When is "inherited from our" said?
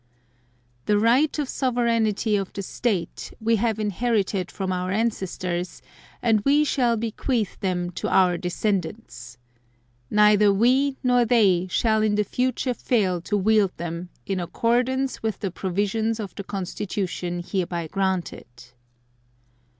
3.77-4.89